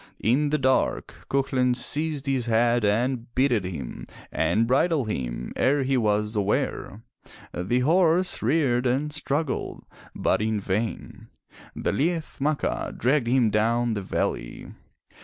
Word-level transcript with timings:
In 0.23 0.49
the 0.49 0.57
dark, 0.57 1.27
Cuchulain 1.29 1.75
seized 1.75 2.25
his 2.25 2.47
head 2.47 2.83
and 2.83 3.31
bitted 3.35 3.65
him 3.65 4.07
and 4.31 4.65
bridled 4.65 5.11
him 5.11 5.53
ere 5.55 5.83
he 5.83 5.95
was 5.95 6.35
aware. 6.35 7.03
The 7.53 7.81
horse 7.81 8.41
reared 8.41 8.87
and 8.87 9.13
struggled, 9.13 9.83
but 10.15 10.41
in 10.41 10.59
vain. 10.59 11.27
The 11.75 11.91
Liath 11.91 12.41
Macha 12.41 12.95
dragged 12.97 13.27
him 13.27 13.51
down 13.51 13.93
the 13.93 14.01
valley. 14.01 14.71